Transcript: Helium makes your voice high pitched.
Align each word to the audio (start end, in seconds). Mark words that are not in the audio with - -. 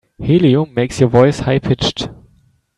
Helium 0.17 0.73
makes 0.73 0.99
your 0.99 1.09
voice 1.09 1.41
high 1.41 1.59
pitched. 1.59 2.09